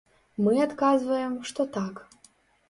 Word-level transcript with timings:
Мы 0.45 0.55
адказваем, 0.67 1.37
што 1.51 1.67
так. 1.77 2.03